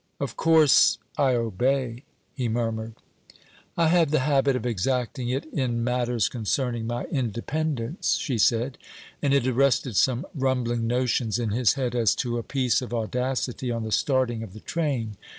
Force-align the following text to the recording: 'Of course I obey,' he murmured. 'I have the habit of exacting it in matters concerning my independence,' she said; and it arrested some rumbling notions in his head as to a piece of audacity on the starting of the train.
'Of 0.19 0.35
course 0.35 0.97
I 1.15 1.35
obey,' 1.35 2.05
he 2.33 2.47
murmured. 2.49 2.95
'I 3.77 3.87
have 3.89 4.09
the 4.09 4.21
habit 4.21 4.55
of 4.55 4.65
exacting 4.65 5.29
it 5.29 5.45
in 5.53 5.83
matters 5.83 6.27
concerning 6.27 6.87
my 6.87 7.03
independence,' 7.11 8.15
she 8.15 8.39
said; 8.39 8.79
and 9.21 9.31
it 9.31 9.45
arrested 9.45 9.95
some 9.95 10.25
rumbling 10.33 10.87
notions 10.87 11.37
in 11.37 11.51
his 11.51 11.73
head 11.73 11.93
as 11.93 12.15
to 12.15 12.39
a 12.39 12.41
piece 12.43 12.81
of 12.81 12.95
audacity 12.95 13.69
on 13.69 13.83
the 13.83 13.91
starting 13.91 14.41
of 14.41 14.53
the 14.53 14.59
train. 14.59 15.17